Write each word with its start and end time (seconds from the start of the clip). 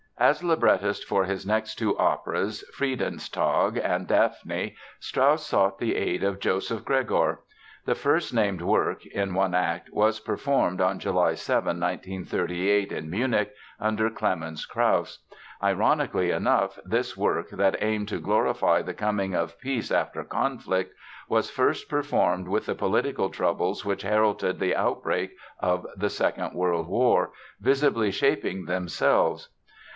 As 0.17 0.43
librettist 0.43 1.05
for 1.07 1.25
his 1.25 1.45
next 1.47 1.75
two 1.77 1.97
operas, 1.97 2.63
Friedenstag 2.73 3.77
and 3.83 4.07
Daphne, 4.07 4.75
Strauss 4.99 5.45
sought 5.45 5.77
the 5.79 5.95
aid 5.95 6.23
of 6.23 6.39
Joseph 6.39 6.85
Gregor. 6.85 7.39
The 7.85 7.95
first 7.95 8.33
named 8.33 8.61
work 8.61 9.03
(in 9.05 9.33
one 9.35 9.53
act) 9.55 9.89
was 9.91 10.19
performed 10.19 10.81
on 10.81 10.99
July 10.99 11.35
7, 11.35 11.65
1938, 11.79 12.91
in 12.91 13.09
Munich, 13.11 13.53
under 13.79 14.09
Clemens 14.09 14.65
Krauss. 14.67 15.19
Ironically 15.61 16.31
enough 16.31 16.77
this 16.83 17.15
work 17.17 17.49
that 17.51 17.77
aimed 17.81 18.07
to 18.09 18.19
glorify 18.19 18.81
the 18.81 18.95
coming 18.95 19.35
of 19.35 19.59
peace 19.59 19.91
after 19.91 20.23
conflict, 20.23 20.93
was 21.29 21.51
first 21.51 21.89
performed 21.89 22.47
with 22.47 22.65
the 22.67 22.75
political 22.75 23.29
troubles 23.29 23.85
which 23.85 24.03
heralded 24.03 24.59
the 24.59 24.75
outbreak 24.75 25.31
of 25.59 25.85
the 25.95 26.09
Second 26.09 26.53
World 26.53 26.87
War, 26.87 27.31
visibly 27.59 28.09
shaping 28.11 28.65
themselves. 28.65 29.49